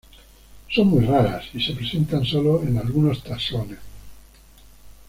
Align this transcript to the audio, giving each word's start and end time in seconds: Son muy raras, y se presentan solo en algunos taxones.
Son 0.67 0.85
muy 0.87 1.05
raras, 1.05 1.45
y 1.53 1.61
se 1.61 1.73
presentan 1.75 2.25
solo 2.25 2.63
en 2.63 2.75
algunos 2.79 3.23
taxones. 3.23 3.77